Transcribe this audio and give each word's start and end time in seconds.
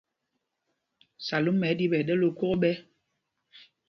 Salúma 1.27 1.65
ɛ́ 1.69 1.75
ɗǐ 1.77 1.85
ɓɛ 1.91 1.99
ɗɛ́l 2.07 2.17
lɛ́ 2.21 2.29
ókok 2.31 2.53
ɓɛ̄. 2.61 2.75